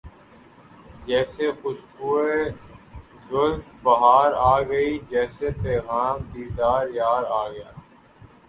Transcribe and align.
جیسے 1.05 1.51
خوشبوئے 1.61 2.39
زلف 3.27 3.65
بہار 3.83 4.31
آ 4.51 4.55
گئی 4.69 4.97
جیسے 5.09 5.49
پیغام 5.63 6.17
دیدار 6.33 6.87
یار 6.93 7.23
آ 7.41 7.47
گیا 7.49 7.71